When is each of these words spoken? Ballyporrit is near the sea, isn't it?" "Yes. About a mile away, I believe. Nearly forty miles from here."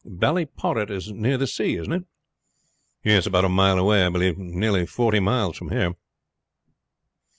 Ballyporrit 0.03 0.89
is 0.89 1.11
near 1.11 1.37
the 1.37 1.45
sea, 1.45 1.75
isn't 1.75 1.93
it?" 1.93 2.05
"Yes. 3.03 3.27
About 3.27 3.45
a 3.45 3.49
mile 3.49 3.77
away, 3.77 4.03
I 4.03 4.09
believe. 4.09 4.35
Nearly 4.35 4.87
forty 4.87 5.19
miles 5.19 5.57
from 5.57 5.69
here." 5.69 5.93